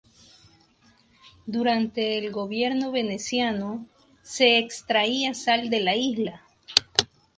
Durante 1.45 2.17
el 2.17 2.31
gobierno 2.31 2.91
veneciano, 2.91 3.85
se 4.23 4.57
extraía 4.57 5.35
sal 5.35 5.69
de 5.69 5.79
la 5.79 5.95
isla. 5.95 6.41